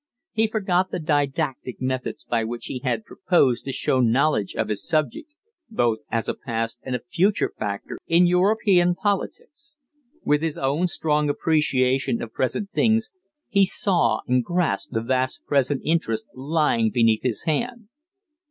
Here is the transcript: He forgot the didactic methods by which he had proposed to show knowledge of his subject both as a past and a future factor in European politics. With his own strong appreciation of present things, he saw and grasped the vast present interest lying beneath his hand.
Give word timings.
He 0.31 0.47
forgot 0.47 0.89
the 0.89 0.97
didactic 0.97 1.79
methods 1.79 2.25
by 2.25 2.43
which 2.43 2.65
he 2.65 2.79
had 2.83 3.05
proposed 3.05 3.65
to 3.65 3.71
show 3.71 3.99
knowledge 3.99 4.55
of 4.55 4.69
his 4.69 4.83
subject 4.83 5.35
both 5.69 5.99
as 6.09 6.27
a 6.27 6.33
past 6.33 6.79
and 6.81 6.95
a 6.95 7.03
future 7.11 7.53
factor 7.55 7.99
in 8.07 8.25
European 8.25 8.95
politics. 8.95 9.77
With 10.25 10.41
his 10.41 10.57
own 10.57 10.87
strong 10.87 11.29
appreciation 11.29 12.19
of 12.19 12.33
present 12.33 12.71
things, 12.71 13.11
he 13.47 13.63
saw 13.63 14.21
and 14.27 14.43
grasped 14.43 14.93
the 14.93 15.01
vast 15.01 15.45
present 15.45 15.83
interest 15.85 16.25
lying 16.33 16.89
beneath 16.89 17.21
his 17.21 17.43
hand. 17.43 17.87